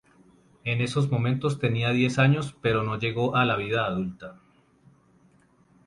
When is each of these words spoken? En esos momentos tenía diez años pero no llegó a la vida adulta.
En 0.63 0.81
esos 0.81 1.11
momentos 1.11 1.59
tenía 1.59 1.91
diez 1.91 2.17
años 2.17 2.57
pero 2.59 2.81
no 2.81 2.97
llegó 2.97 3.35
a 3.35 3.45
la 3.45 3.55
vida 3.55 3.85
adulta. 3.85 4.39